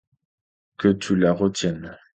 Que 0.79 0.87
tu 0.93 1.15
la 1.15 1.31
retiennes. 1.31 1.95